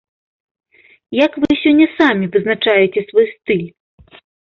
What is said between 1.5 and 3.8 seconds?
сёння самі вызначаеце свой стыль?